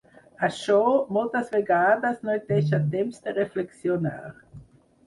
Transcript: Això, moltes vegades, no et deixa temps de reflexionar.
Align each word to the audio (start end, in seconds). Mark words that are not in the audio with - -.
Això, 0.45 0.77
moltes 1.17 1.53
vegades, 1.57 2.17
no 2.25 2.35
et 2.39 2.49
deixa 2.55 2.83
temps 2.97 3.23
de 3.29 3.39
reflexionar. 3.41 4.21